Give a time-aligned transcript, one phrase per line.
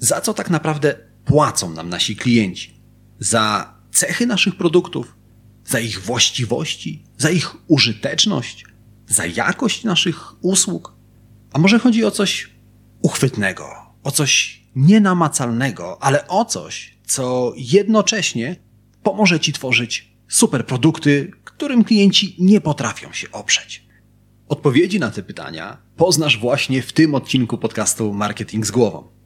[0.00, 0.94] za co tak naprawdę
[1.24, 2.80] płacą nam nasi klienci.
[3.18, 5.16] Za cechy naszych produktów,
[5.64, 8.64] za ich właściwości, za ich użyteczność,
[9.06, 10.96] za jakość naszych usług.
[11.52, 12.50] A może chodzi o coś
[13.02, 13.68] uchwytnego,
[14.02, 18.56] o coś nienamacalnego, ale o coś, co jednocześnie
[19.02, 23.86] pomoże Ci tworzyć super produkty, którym klienci nie potrafią się oprzeć.
[24.48, 29.08] Odpowiedzi na te pytania poznasz właśnie w tym odcinku podcastu Marketing z głową.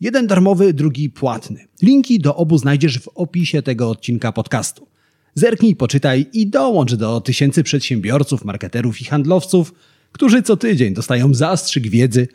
[0.00, 1.66] Jeden darmowy, drugi płatny.
[1.82, 4.88] Linki do obu znajdziesz w opisie tego odcinka podcastu.
[5.34, 9.74] Zerknij, poczytaj i dołącz do tysięcy przedsiębiorców, marketerów i handlowców,
[10.12, 12.28] którzy co tydzień dostają zastrzyk wiedzy,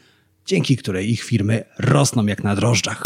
[0.45, 3.03] dzięki której ich firmy rosną jak na drożdżach.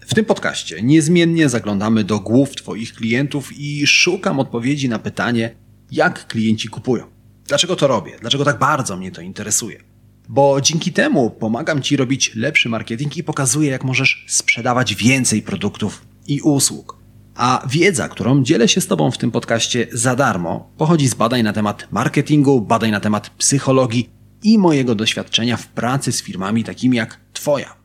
[0.00, 5.54] W tym podcaście niezmiennie zaglądamy do głów Twoich klientów i szukam odpowiedzi na pytanie,
[5.90, 7.04] jak klienci kupują.
[7.46, 8.12] Dlaczego to robię?
[8.20, 9.91] Dlaczego tak bardzo mnie to interesuje?
[10.28, 16.06] Bo dzięki temu pomagam Ci robić lepszy marketing i pokazuję, jak możesz sprzedawać więcej produktów
[16.26, 17.02] i usług.
[17.34, 21.42] A wiedza, którą dzielę się z Tobą w tym podcaście za darmo, pochodzi z badań
[21.42, 24.10] na temat marketingu, badań na temat psychologii
[24.42, 27.76] i mojego doświadczenia w pracy z firmami takimi jak Twoja.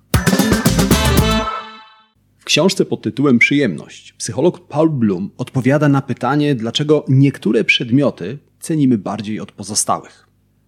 [2.39, 8.97] W książce pod tytułem Przyjemność psycholog Paul Bloom odpowiada na pytanie, dlaczego niektóre przedmioty cenimy
[8.97, 10.26] bardziej od pozostałych.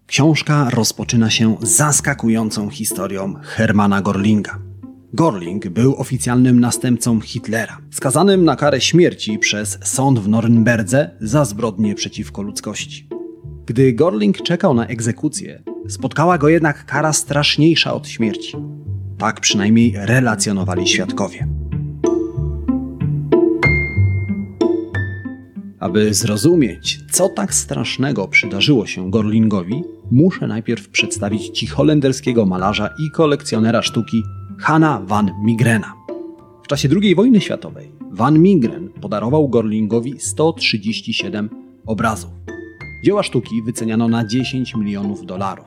[0.09, 4.59] Książka rozpoczyna się zaskakującą historią Hermana Gorlinga.
[5.13, 11.95] Gorling był oficjalnym następcą Hitlera, skazanym na karę śmierci przez sąd w Norymberdze za zbrodnie
[11.95, 13.09] przeciwko ludzkości.
[13.65, 18.57] Gdy Gorling czekał na egzekucję, spotkała go jednak kara straszniejsza od śmierci.
[19.17, 21.47] Tak przynajmniej relacjonowali świadkowie.
[25.79, 33.11] Aby zrozumieć, co tak strasznego przydarzyło się Gorlingowi, muszę najpierw przedstawić Ci holenderskiego malarza i
[33.11, 34.23] kolekcjonera sztuki
[34.59, 35.93] Hanna van Migrena.
[36.63, 41.49] W czasie II wojny światowej Van Migren podarował Gorlingowi 137
[41.85, 42.31] obrazów.
[43.05, 45.65] Dzieła sztuki wyceniano na 10 milionów dolarów.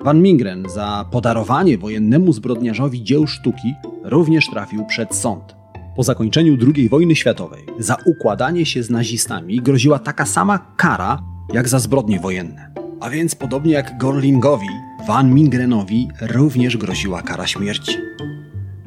[0.00, 5.57] Van Migren za podarowanie wojennemu zbrodniarzowi dzieł sztuki również trafił przed sąd.
[5.98, 11.22] Po zakończeniu II wojny światowej za układanie się z nazistami groziła taka sama kara
[11.52, 12.74] jak za zbrodnie wojenne.
[13.00, 14.68] A więc podobnie jak Gorlingowi,
[15.06, 17.92] Van Mingrenowi również groziła kara śmierci.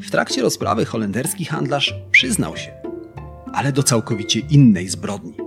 [0.01, 2.72] W trakcie rozprawy holenderski handlarz przyznał się,
[3.53, 5.41] ale do całkowicie innej zbrodni.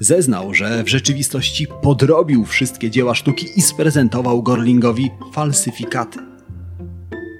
[0.00, 6.18] Zeznał, że w rzeczywistości podrobił wszystkie dzieła sztuki i sprezentował Gorlingowi falsyfikaty.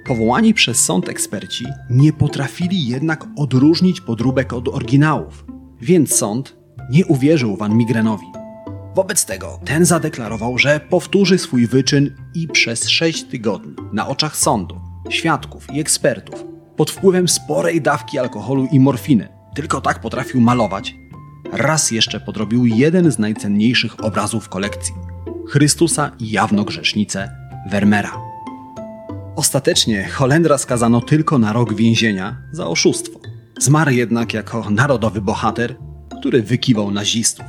[0.07, 5.45] Powołani przez sąd eksperci nie potrafili jednak odróżnić podróbek od oryginałów,
[5.81, 6.57] więc sąd
[6.91, 8.25] nie uwierzył Van Migrenowi.
[8.95, 14.75] Wobec tego ten zadeklarował, że powtórzy swój wyczyn i przez sześć tygodni na oczach sądu,
[15.09, 16.43] świadków i ekspertów
[16.75, 20.95] pod wpływem sporej dawki alkoholu i morfiny tylko tak potrafił malować,
[21.51, 24.93] raz jeszcze podrobił jeden z najcenniejszych obrazów kolekcji
[25.47, 27.31] Chrystusa i jawnogrzesznicę
[27.71, 28.17] Vermeera.
[29.35, 33.19] Ostatecznie Holendra skazano tylko na rok więzienia za oszustwo.
[33.59, 35.75] Zmarł jednak jako narodowy bohater,
[36.19, 37.45] który wykiwał nazistów.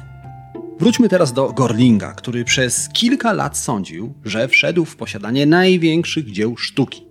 [0.80, 6.56] Wróćmy teraz do Gorlinga, który przez kilka lat sądził, że wszedł w posiadanie największych dzieł
[6.56, 7.02] sztuki.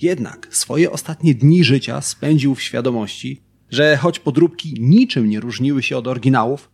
[0.00, 3.42] Jednak swoje ostatnie dni życia spędził w świadomości,
[3.74, 6.70] że choć podróbki niczym nie różniły się od oryginałów,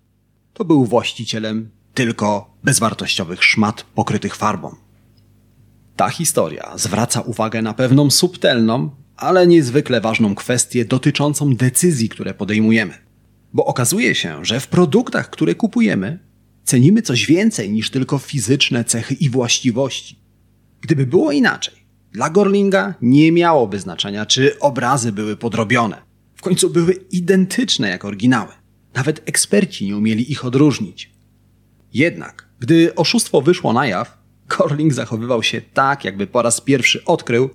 [0.53, 4.75] to był właścicielem tylko bezwartościowych szmat pokrytych farbą.
[5.97, 12.95] Ta historia zwraca uwagę na pewną subtelną, ale niezwykle ważną kwestię dotyczącą decyzji, które podejmujemy.
[13.53, 16.19] Bo okazuje się, że w produktach, które kupujemy,
[16.65, 20.19] cenimy coś więcej niż tylko fizyczne cechy i właściwości.
[20.81, 21.75] Gdyby było inaczej,
[22.13, 26.10] dla Gorlinga nie miałoby znaczenia, czy obrazy były podrobione.
[26.41, 28.53] W końcu były identyczne jak oryginały.
[28.95, 31.11] Nawet eksperci nie umieli ich odróżnić.
[31.93, 37.51] Jednak, gdy oszustwo wyszło na jaw, Gorling zachowywał się tak, jakby po raz pierwszy odkrył,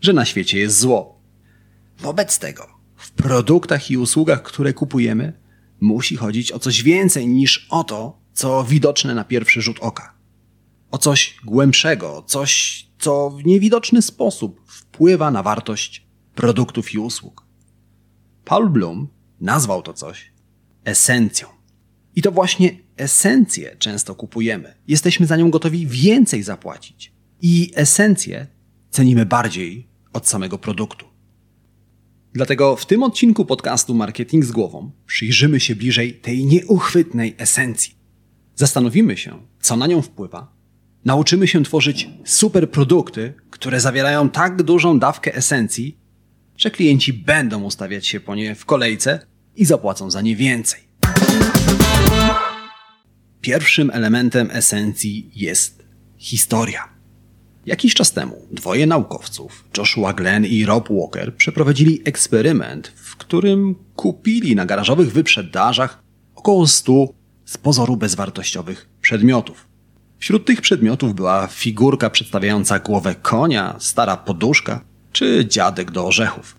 [0.00, 1.20] że na świecie jest zło.
[1.98, 5.32] Wobec tego, w produktach i usługach, które kupujemy,
[5.80, 10.14] musi chodzić o coś więcej niż o to, co widoczne na pierwszy rzut oka.
[10.90, 17.47] o coś głębszego, coś, co w niewidoczny sposób wpływa na wartość produktów i usług.
[18.48, 19.08] Paul Bloom
[19.40, 20.32] nazwał to coś
[20.84, 21.48] esencją.
[22.16, 24.74] I to właśnie esencję często kupujemy.
[24.86, 27.12] Jesteśmy za nią gotowi więcej zapłacić.
[27.42, 28.46] I esencję
[28.90, 31.06] cenimy bardziej od samego produktu.
[32.32, 37.94] Dlatego w tym odcinku podcastu Marketing z głową przyjrzymy się bliżej tej nieuchwytnej esencji.
[38.54, 40.52] Zastanowimy się, co na nią wpływa.
[41.04, 45.98] Nauczymy się tworzyć super produkty, które zawierają tak dużą dawkę esencji,
[46.58, 49.26] że klienci będą ustawiać się po nie w kolejce
[49.56, 50.80] i zapłacą za nie więcej.
[53.40, 55.84] Pierwszym elementem esencji jest
[56.16, 56.88] historia.
[57.66, 64.56] Jakiś czas temu dwoje naukowców, Joshua Glenn i Rob Walker, przeprowadzili eksperyment, w którym kupili
[64.56, 66.02] na garażowych wyprzedażach
[66.34, 67.08] około 100
[67.44, 69.68] z pozoru bezwartościowych przedmiotów.
[70.18, 74.87] Wśród tych przedmiotów była figurka przedstawiająca głowę konia, stara poduszka
[75.18, 76.56] czy dziadek do orzechów.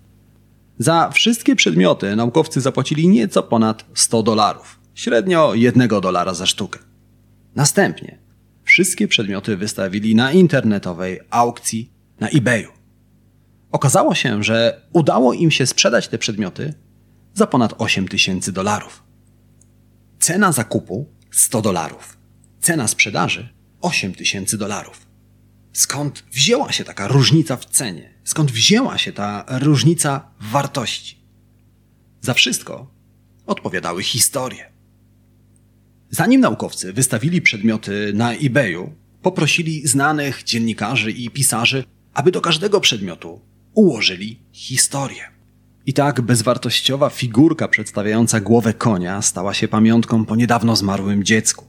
[0.77, 6.79] Za wszystkie przedmioty naukowcy zapłacili nieco ponad 100 dolarów, średnio 1 dolara za sztukę.
[7.55, 8.19] Następnie
[8.63, 12.71] wszystkie przedmioty wystawili na internetowej aukcji na eBayu.
[13.71, 16.73] Okazało się, że udało im się sprzedać te przedmioty
[17.33, 19.03] za ponad 8 tysięcy dolarów.
[20.19, 22.17] Cena zakupu 100 dolarów,
[22.59, 23.49] cena sprzedaży
[23.81, 25.08] 8 tysięcy dolarów.
[25.73, 28.13] Skąd wzięła się taka różnica w cenie?
[28.23, 31.17] Skąd wzięła się ta różnica wartości?
[32.21, 32.91] Za wszystko
[33.45, 34.71] odpowiadały historie.
[36.09, 41.83] Zanim naukowcy wystawili przedmioty na eBayu, poprosili znanych dziennikarzy i pisarzy,
[42.13, 43.41] aby do każdego przedmiotu
[43.73, 45.23] ułożyli historię.
[45.85, 51.65] I tak bezwartościowa figurka przedstawiająca głowę konia stała się pamiątką po niedawno zmarłym dziecku.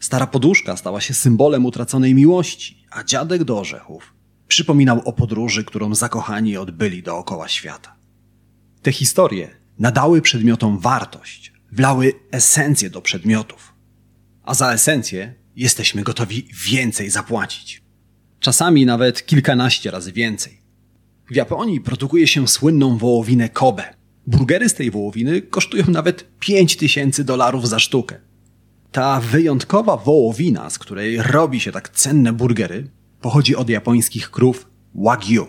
[0.00, 4.14] Stara poduszka stała się symbolem utraconej miłości, a dziadek do orzechów
[4.48, 7.96] przypominał o podróży, którą zakochani odbyli dookoła świata.
[8.82, 13.74] Te historie nadały przedmiotom wartość, wlały esencję do przedmiotów
[14.44, 17.82] a za esencję jesteśmy gotowi więcej zapłacić.
[18.40, 20.58] Czasami nawet kilkanaście razy więcej.
[21.30, 23.94] W Japonii produkuje się słynną wołowinę Kobe.
[24.26, 28.20] Burgery z tej wołowiny kosztują nawet 5000 dolarów za sztukę.
[28.94, 35.46] Ta wyjątkowa wołowina, z której robi się tak cenne burgery, pochodzi od japońskich krów Wagyu.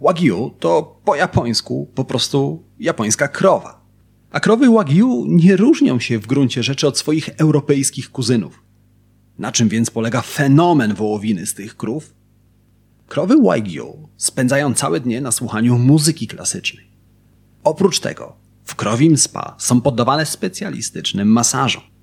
[0.00, 3.86] Wagyu to po japońsku po prostu japońska krowa.
[4.30, 8.62] A krowy Wagyu nie różnią się w gruncie rzeczy od swoich europejskich kuzynów.
[9.38, 12.14] Na czym więc polega fenomen wołowiny z tych krów?
[13.08, 16.86] Krowy Wagyu spędzają całe dnie na słuchaniu muzyki klasycznej.
[17.64, 21.95] Oprócz tego w krowim spa są poddawane specjalistycznym masażom.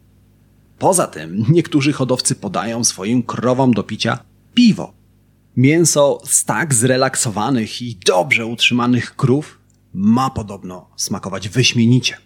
[0.79, 4.19] Poza tym niektórzy hodowcy podają swoim krowom do picia
[4.53, 4.93] piwo.
[5.57, 9.59] Mięso z tak zrelaksowanych i dobrze utrzymanych krów
[9.93, 12.17] ma podobno smakować wyśmienicie.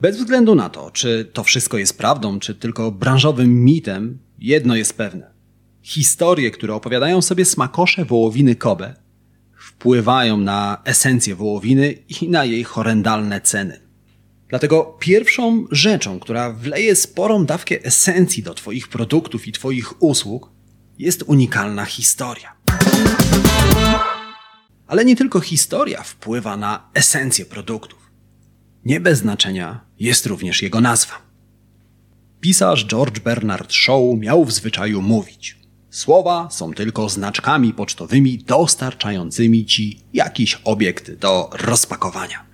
[0.00, 4.96] Bez względu na to, czy to wszystko jest prawdą, czy tylko branżowym mitem, jedno jest
[4.96, 5.32] pewne.
[5.82, 8.94] Historie, które opowiadają sobie smakosze wołowiny Kobe,
[9.56, 13.80] wpływają na esencję wołowiny i na jej horrendalne ceny.
[14.52, 20.50] Dlatego pierwszą rzeczą, która wleje sporą dawkę esencji do Twoich produktów i Twoich usług,
[20.98, 22.56] jest unikalna historia.
[24.86, 28.10] Ale nie tylko historia wpływa na esencję produktów.
[28.84, 31.14] Nie bez znaczenia jest również jego nazwa.
[32.40, 35.58] Pisarz George Bernard Shaw miał w zwyczaju mówić:
[35.90, 42.51] Słowa są tylko znaczkami pocztowymi dostarczającymi ci jakiś obiekt do rozpakowania.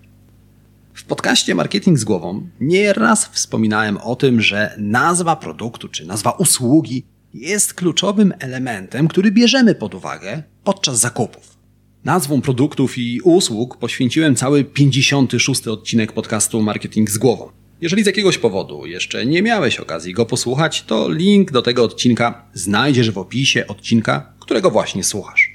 [0.99, 7.05] W podcaście Marketing z głową nieraz wspominałem o tym, że nazwa produktu czy nazwa usługi
[7.35, 11.57] jest kluczowym elementem, który bierzemy pod uwagę podczas zakupów.
[12.05, 17.51] Nazwą produktów i usług poświęciłem cały 56 odcinek podcastu Marketing z głową.
[17.81, 22.47] Jeżeli z jakiegoś powodu jeszcze nie miałeś okazji go posłuchać, to link do tego odcinka
[22.55, 25.53] znajdziesz w opisie odcinka, którego właśnie słuchasz.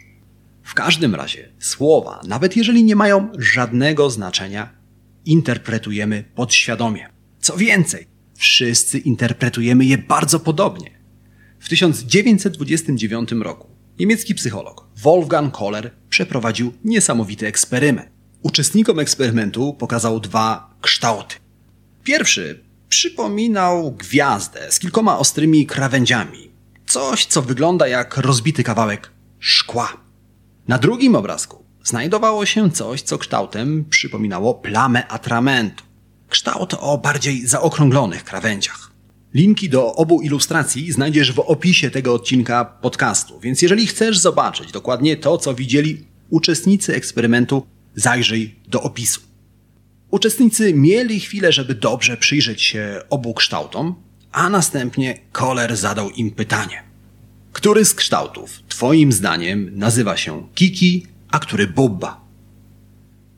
[0.64, 4.83] W każdym razie słowa, nawet jeżeli nie mają żadnego znaczenia,
[5.26, 7.10] interpretujemy podświadomie.
[7.40, 10.92] Co więcej, wszyscy interpretujemy je bardzo podobnie.
[11.60, 13.68] W 1929 roku
[14.00, 18.10] niemiecki psycholog Wolfgang Kohler przeprowadził niesamowity eksperyment.
[18.42, 21.36] Uczestnikom eksperymentu pokazał dwa kształty.
[22.04, 26.52] Pierwszy przypominał gwiazdę z kilkoma ostrymi krawędziami.
[26.86, 29.98] Coś, co wygląda jak rozbity kawałek szkła.
[30.68, 35.84] Na drugim obrazku znajdowało się coś, co kształtem przypominało plamę atramentu.
[36.30, 38.92] Kształt o bardziej zaokrąglonych krawędziach.
[39.34, 45.18] Linki do obu ilustracji znajdziesz w opisie tego odcinka podcastu, więc jeżeli chcesz zobaczyć dokładnie
[45.18, 49.22] to, co widzieli uczestnicy eksperymentu, zajrzyj do opisu.
[50.12, 53.96] Uczestnicy mieli chwilę, żeby dobrze przyjrzeć się obu kształtom,
[54.32, 56.84] a następnie Kohler zadał im pytanie.
[57.52, 62.22] Który z kształtów, Twoim zdaniem, nazywa się Kiki, a który Bubba?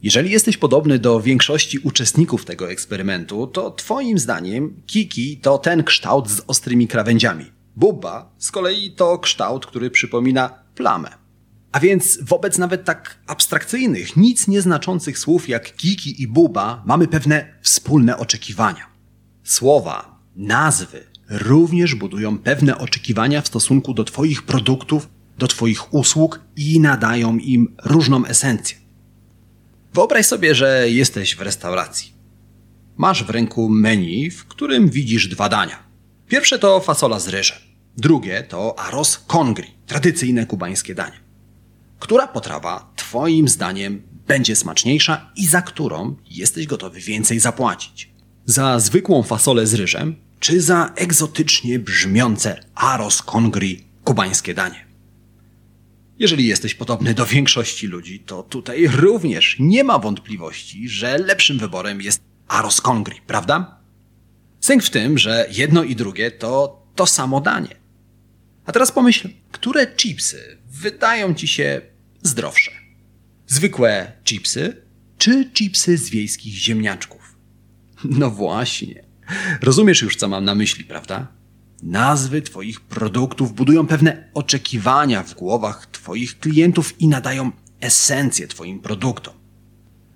[0.03, 6.29] Jeżeli jesteś podobny do większości uczestników tego eksperymentu, to Twoim zdaniem Kiki to ten kształt
[6.29, 7.45] z ostrymi krawędziami.
[7.75, 11.09] Bubba z kolei to kształt, który przypomina plamę.
[11.71, 17.59] A więc wobec nawet tak abstrakcyjnych, nic nieznaczących słów jak Kiki i Buba mamy pewne
[17.61, 18.85] wspólne oczekiwania.
[19.43, 26.79] Słowa, nazwy również budują pewne oczekiwania w stosunku do Twoich produktów, do Twoich usług i
[26.79, 28.77] nadają im różną esencję.
[29.93, 32.13] Wyobraź sobie, że jesteś w restauracji.
[32.97, 35.83] Masz w ręku menu, w którym widzisz dwa dania.
[36.27, 37.57] Pierwsze to fasola z ryżem,
[37.97, 41.19] drugie to arroz congri, tradycyjne kubańskie danie.
[41.99, 48.09] Która potrawa, Twoim zdaniem, będzie smaczniejsza i za którą jesteś gotowy więcej zapłacić?
[48.45, 54.84] Za zwykłą fasolę z ryżem, czy za egzotycznie brzmiące arroz congri, kubańskie danie?
[56.19, 62.01] Jeżeli jesteś podobny do większości ludzi, to tutaj również nie ma wątpliwości, że lepszym wyborem
[62.01, 63.79] jest arroz congri, prawda?
[64.59, 67.75] Sęk w tym, że jedno i drugie to to samo danie.
[68.65, 71.81] A teraz pomyśl, które chipsy wydają ci się
[72.21, 72.71] zdrowsze?
[73.47, 74.85] Zwykłe chipsy
[75.17, 77.35] czy chipsy z wiejskich ziemniaczków?
[78.03, 79.03] No właśnie.
[79.61, 81.27] Rozumiesz już, co mam na myśli, prawda?
[81.85, 87.51] Nazwy Twoich produktów budują pewne oczekiwania w głowach Twoich klientów i nadają
[87.81, 89.33] esencję Twoim produktom.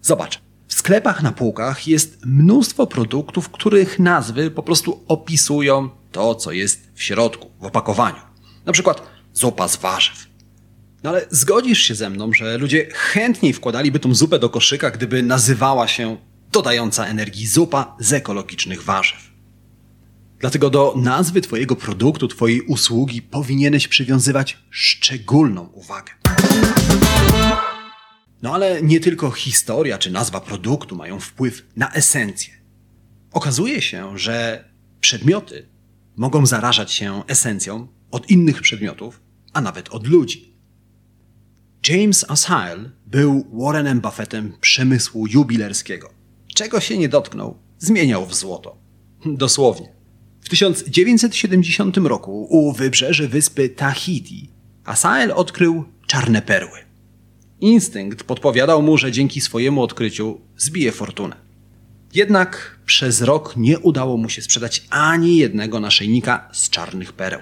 [0.02, 6.52] Zobacz, w sklepach na półkach jest mnóstwo produktów, których nazwy po prostu opisują to, co
[6.52, 8.22] jest w środku, w opakowaniu.
[8.66, 9.02] Na przykład
[9.34, 10.28] zupa z warzyw.
[11.04, 15.24] No ale zgodzisz się ze mną, że ludzie chętniej wkładaliby tą zupę do koszyka, gdyby
[15.24, 16.18] nazywała się
[16.52, 19.29] dodająca energii zupa z ekologicznych warzyw.
[20.40, 26.14] Dlatego do nazwy Twojego produktu, Twojej usługi powinieneś przywiązywać szczególną uwagę.
[28.42, 32.54] No ale nie tylko historia czy nazwa produktu mają wpływ na esencję.
[33.34, 34.66] Okazuje się, że
[35.00, 35.70] przedmioty
[36.16, 39.22] mogą zarażać się esencją od innych przedmiotów,
[39.54, 40.54] a nawet od ludzi.
[41.90, 46.10] James Asile był Warrenem Buffettem przemysłu jubilerskiego.
[46.56, 48.78] Czego się nie dotknął, zmieniał w złoto.
[49.26, 49.99] Dosłownie.
[50.50, 54.50] W 1970 roku u wybrzeży wyspy Tahiti
[54.86, 56.80] Asael odkrył czarne perły.
[57.62, 61.36] Instynkt podpowiadał mu, że dzięki swojemu odkryciu zbije fortunę.
[62.14, 67.42] Jednak przez rok nie udało mu się sprzedać ani jednego naszyjnika z czarnych pereł.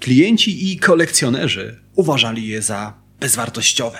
[0.00, 3.98] Klienci i kolekcjonerzy uważali je za bezwartościowe.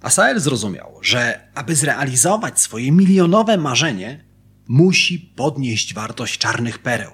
[0.00, 4.31] Asael zrozumiał, że aby zrealizować swoje milionowe marzenie,
[4.68, 7.10] musi podnieść wartość czarnych pereł.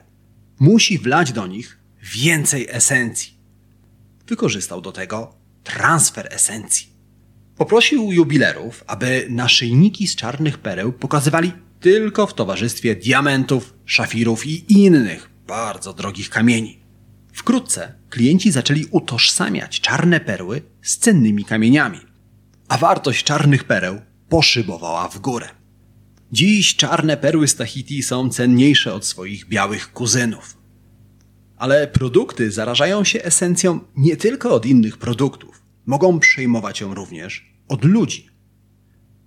[0.60, 3.38] Musi wlać do nich więcej esencji.
[4.26, 6.88] Wykorzystał do tego transfer esencji.
[7.56, 15.30] Poprosił jubilerów, aby naszyjniki z czarnych pereł pokazywali tylko w towarzystwie diamentów, szafirów i innych
[15.46, 16.78] bardzo drogich kamieni.
[17.32, 21.98] Wkrótce klienci zaczęli utożsamiać czarne perły z cennymi kamieniami,
[22.68, 25.57] a wartość czarnych pereł poszybowała w górę.
[26.32, 30.56] Dziś czarne perły z Tahiti są cenniejsze od swoich białych kuzynów.
[31.56, 37.84] Ale produkty zarażają się esencją nie tylko od innych produktów, mogą przejmować ją również od
[37.84, 38.28] ludzi.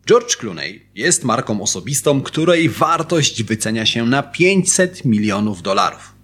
[0.07, 6.15] George Clooney jest marką osobistą, której wartość wycenia się na 500 milionów dolarów.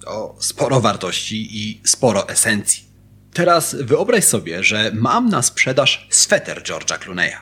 [0.00, 2.84] To sporo wartości i sporo esencji.
[3.32, 7.36] Teraz wyobraź sobie, że mam na sprzedaż sweter George'a Clooney'a.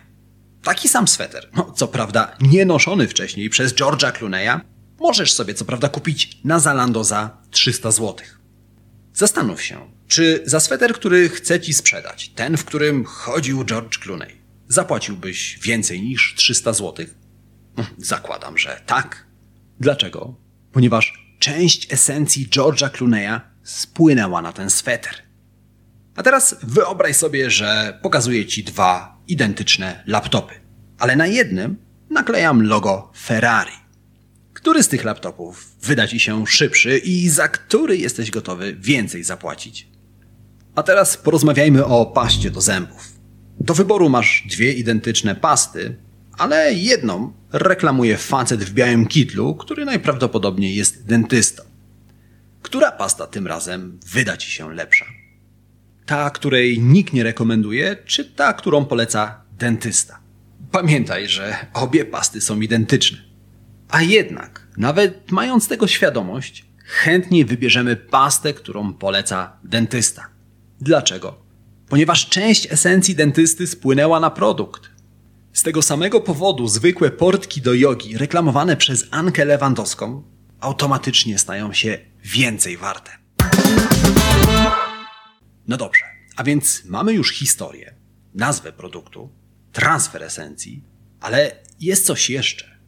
[0.64, 4.60] Taki sam sweter, no co prawda nie noszony wcześniej przez George'a Clooney'a,
[5.00, 8.16] możesz sobie co prawda kupić na Zalando za 300 zł.
[9.14, 14.40] Zastanów się, czy za sweter, który chcę ci sprzedać, ten, w którym chodził George Clooney,
[14.68, 17.06] zapłaciłbyś więcej niż 300 zł?
[17.76, 19.26] Hm, zakładam, że tak.
[19.80, 20.34] Dlaczego?
[20.72, 25.14] Ponieważ część esencji George'a Clooney'a spłynęła na ten sweter.
[26.16, 30.54] A teraz wyobraź sobie, że pokazuję ci dwa identyczne laptopy,
[30.98, 31.76] ale na jednym
[32.10, 33.84] naklejam logo Ferrari.
[34.52, 39.88] Który z tych laptopów wyda ci się szybszy i za który jesteś gotowy więcej zapłacić?
[40.74, 43.12] A teraz porozmawiajmy o paście do zębów.
[43.60, 45.96] Do wyboru masz dwie identyczne pasty,
[46.38, 51.62] ale jedną reklamuje facet w białym kitlu, który najprawdopodobniej jest dentystą.
[52.62, 55.04] Która pasta tym razem wyda Ci się lepsza?
[56.06, 60.18] Ta, której nikt nie rekomenduje, czy ta, którą poleca dentysta?
[60.70, 63.18] Pamiętaj, że obie pasty są identyczne.
[63.88, 70.28] A jednak, nawet mając tego świadomość, chętnie wybierzemy pastę, którą poleca dentysta.
[70.80, 71.44] Dlaczego?
[71.88, 74.82] Ponieważ część esencji dentysty spłynęła na produkt.
[75.52, 80.22] Z tego samego powodu zwykłe portki do jogi reklamowane przez Ankę Lewandowską
[80.60, 83.10] automatycznie stają się więcej warte.
[85.68, 86.04] No dobrze,
[86.36, 87.94] a więc mamy już historię,
[88.34, 89.30] nazwę produktu,
[89.72, 90.84] transfer esencji,
[91.20, 92.78] ale jest coś jeszcze.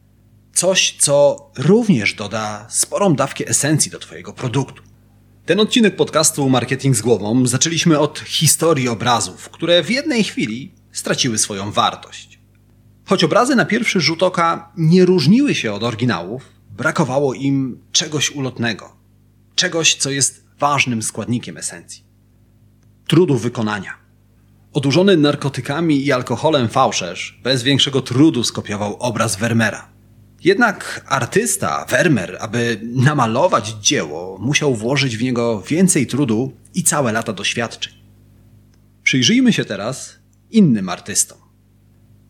[0.53, 4.83] Coś, co również doda sporą dawkę esencji do Twojego produktu.
[5.45, 11.37] Ten odcinek podcastu Marketing z głową zaczęliśmy od historii obrazów, które w jednej chwili straciły
[11.37, 12.39] swoją wartość.
[13.05, 18.95] Choć obrazy na pierwszy rzut oka nie różniły się od oryginałów, brakowało im czegoś ulotnego,
[19.55, 22.06] czegoś, co jest ważnym składnikiem esencji.
[23.07, 23.93] Trudu wykonania.
[24.73, 29.89] Odurzony narkotykami i alkoholem fałszerz bez większego trudu skopiował obraz Vermeera.
[30.43, 37.33] Jednak artysta, Vermeer, aby namalować dzieło, musiał włożyć w niego więcej trudu i całe lata
[37.33, 37.93] doświadczeń.
[39.03, 40.19] Przyjrzyjmy się teraz
[40.51, 41.37] innym artystom.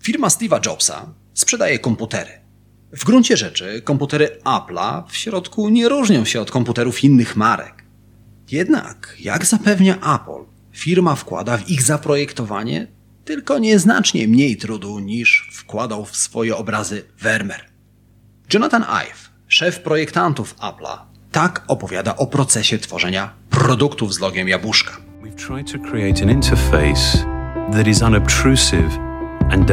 [0.03, 2.31] Firma Steve'a Jobsa sprzedaje komputery.
[2.91, 7.83] W gruncie rzeczy komputery Apple'a w środku nie różnią się od komputerów innych marek.
[8.51, 12.87] Jednak, jak zapewnia Apple, firma wkłada w ich zaprojektowanie
[13.25, 17.65] tylko nieznacznie mniej trudu niż wkładał w swoje obrazy Vermeer.
[18.53, 20.97] Jonathan Ive, szef projektantów Apple'a,
[21.31, 24.97] tak opowiada o procesie tworzenia produktów z logiem jabłuszka.
[25.23, 27.25] We've tried to create an interface
[27.73, 28.89] that is unobtrusive
[29.51, 29.69] and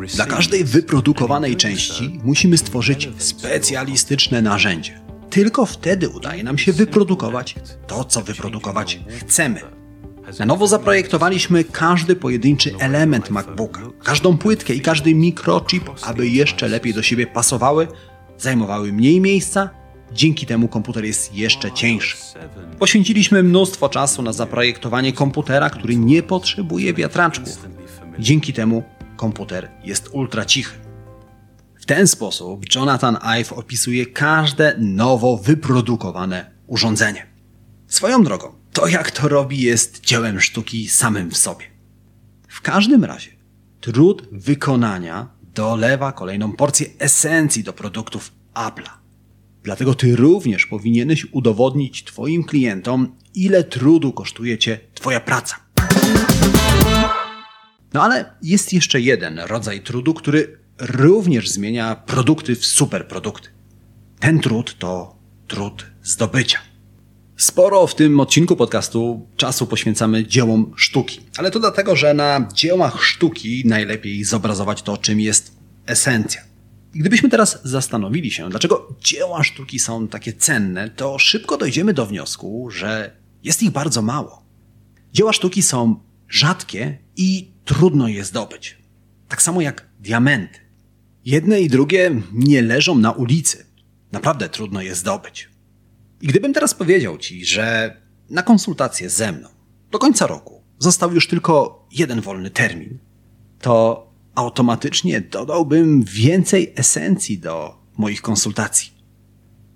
[0.00, 5.05] receives Dla każdej wyprodukowanej części musimy stworzyć specjalistyczne narzędzie.
[5.30, 7.54] Tylko wtedy udaje nam się wyprodukować
[7.86, 9.60] to, co wyprodukować chcemy.
[10.38, 16.94] Na nowo zaprojektowaliśmy każdy pojedynczy element MacBooka, każdą płytkę i każdy mikrochip, aby jeszcze lepiej
[16.94, 17.88] do siebie pasowały,
[18.38, 19.70] zajmowały mniej miejsca,
[20.12, 22.16] dzięki temu komputer jest jeszcze cieńszy.
[22.78, 27.66] Poświęciliśmy mnóstwo czasu na zaprojektowanie komputera, który nie potrzebuje wiatraczków.
[28.18, 28.82] Dzięki temu
[29.16, 30.85] komputer jest ultra cichy.
[31.86, 37.26] Ten sposób Jonathan Ive opisuje każde nowo wyprodukowane urządzenie.
[37.88, 41.64] Swoją drogą, to jak to robi jest dziełem sztuki samym w sobie.
[42.48, 43.30] W każdym razie,
[43.80, 48.90] trud wykonania dolewa kolejną porcję esencji do produktów Apple'a.
[49.62, 55.56] Dlatego ty również powinieneś udowodnić Twoim klientom, ile trudu kosztuje Cię Twoja praca.
[57.92, 63.48] No ale jest jeszcze jeden rodzaj trudu, który również zmienia produkty w superprodukty.
[64.20, 65.16] Ten trud to
[65.48, 66.58] trud zdobycia.
[67.36, 73.02] Sporo w tym odcinku podcastu czasu poświęcamy dziełom sztuki, ale to dlatego, że na dziełach
[73.02, 76.40] sztuki najlepiej zobrazować to, czym jest esencja.
[76.94, 82.06] I gdybyśmy teraz zastanowili się, dlaczego dzieła sztuki są takie cenne, to szybko dojdziemy do
[82.06, 84.42] wniosku, że jest ich bardzo mało.
[85.12, 88.78] Dzieła sztuki są rzadkie i trudno je zdobyć.
[89.28, 90.65] Tak samo jak diamenty.
[91.26, 93.66] Jedne i drugie nie leżą na ulicy.
[94.12, 95.48] Naprawdę trudno je zdobyć.
[96.20, 97.96] I gdybym teraz powiedział Ci, że
[98.30, 99.48] na konsultację ze mną
[99.90, 102.98] do końca roku został już tylko jeden wolny termin,
[103.60, 108.92] to automatycznie dodałbym więcej esencji do moich konsultacji.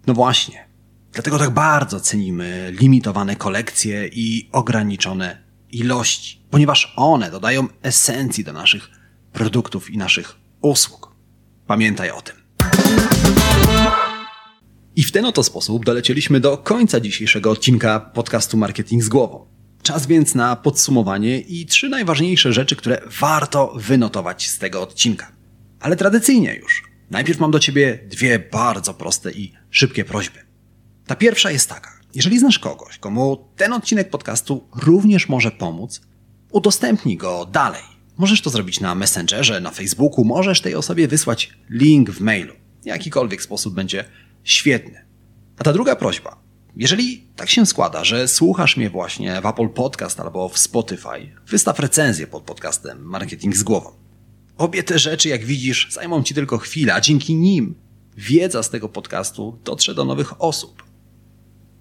[0.06, 0.68] No właśnie,
[1.12, 8.90] dlatego tak bardzo cenimy limitowane kolekcje i ograniczone ilości, ponieważ one dodają esencji do naszych
[9.32, 11.09] produktów i naszych usług.
[11.70, 12.36] Pamiętaj o tym.
[14.96, 19.46] I w ten oto sposób dolecieliśmy do końca dzisiejszego odcinka podcastu Marketing z głową.
[19.82, 25.32] Czas więc na podsumowanie i trzy najważniejsze rzeczy, które warto wynotować z tego odcinka.
[25.80, 26.82] Ale tradycyjnie już.
[27.10, 30.38] Najpierw mam do Ciebie dwie bardzo proste i szybkie prośby.
[31.06, 31.90] Ta pierwsza jest taka.
[32.14, 36.00] Jeżeli znasz kogoś, komu ten odcinek podcastu również może pomóc,
[36.52, 37.99] udostępnij go dalej.
[38.20, 42.54] Możesz to zrobić na Messengerze, na Facebooku, możesz tej osobie wysłać link w mailu.
[42.84, 44.04] Jakikolwiek sposób będzie
[44.44, 45.04] świetny.
[45.58, 46.42] A ta druga prośba.
[46.76, 51.78] Jeżeli tak się składa, że słuchasz mnie właśnie w Apple Podcast albo w Spotify, wystaw
[51.78, 53.92] recenzję pod podcastem Marketing z głową.
[54.58, 57.74] Obie te rzeczy, jak widzisz, zajmą Ci tylko chwilę, a dzięki nim
[58.16, 60.82] wiedza z tego podcastu dotrze do nowych osób.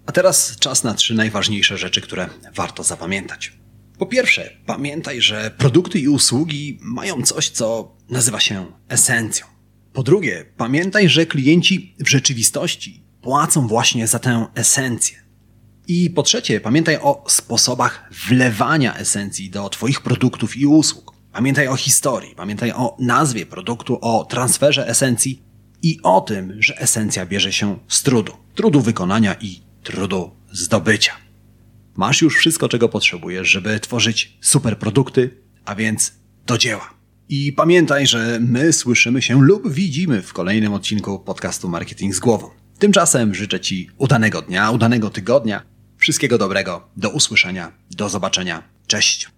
[0.06, 3.59] A teraz czas na trzy najważniejsze rzeczy, które warto zapamiętać.
[4.00, 9.46] Po pierwsze, pamiętaj, że produkty i usługi mają coś, co nazywa się esencją.
[9.92, 15.18] Po drugie, pamiętaj, że klienci w rzeczywistości płacą właśnie za tę esencję.
[15.88, 21.12] I po trzecie, pamiętaj o sposobach wlewania esencji do Twoich produktów i usług.
[21.32, 25.42] Pamiętaj o historii, pamiętaj o nazwie produktu, o transferze esencji
[25.82, 28.32] i o tym, że esencja bierze się z trudu.
[28.54, 31.29] Trudu wykonania i trudu zdobycia.
[32.00, 35.30] Masz już wszystko, czego potrzebujesz, żeby tworzyć super produkty,
[35.64, 36.12] a więc
[36.46, 36.94] do dzieła.
[37.28, 42.50] I pamiętaj, że my słyszymy się lub widzimy w kolejnym odcinku podcastu Marketing z głową.
[42.78, 45.62] Tymczasem życzę Ci udanego dnia, udanego tygodnia,
[45.96, 48.62] wszystkiego dobrego, do usłyszenia, do zobaczenia.
[48.86, 49.30] Cześć!